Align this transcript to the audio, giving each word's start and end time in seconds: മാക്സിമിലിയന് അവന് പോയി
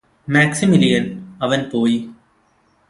മാക്സിമിലിയന് 0.27 1.11
അവന് 1.41 1.71
പോയി 1.71 1.97